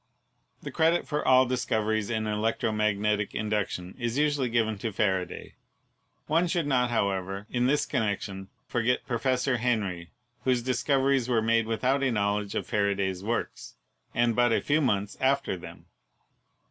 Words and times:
The 0.63 0.71
credit 0.71 1.07
for 1.07 1.23
all 1.27 1.45
discoveries 1.45 2.09
in 2.09 2.25
electromagnetic 2.25 3.33
induc 3.33 3.69
tion 3.69 3.93
is 3.99 4.17
usually 4.17 4.49
given 4.49 4.79
to 4.79 4.91
Faraday. 4.91 5.53
One 6.25 6.47
should 6.47 6.65
not, 6.65 6.89
how 6.89 7.11
ever, 7.11 7.45
in 7.51 7.67
this 7.67 7.85
connection 7.85 8.49
forget 8.65 9.05
Professor 9.05 9.57
Henry, 9.57 10.09
whose 10.43 10.63
discoveries 10.63 11.29
were 11.29 11.39
made 11.43 11.67
without 11.67 12.01
a 12.01 12.11
knowledge 12.11 12.55
of 12.55 12.65
Faraday's 12.65 13.23
works, 13.23 13.75
and 14.11 14.35
but 14.35 14.51
a 14.51 14.59
few 14.59 14.81
months 14.81 15.17
after 15.21 15.55
them. 15.55 15.85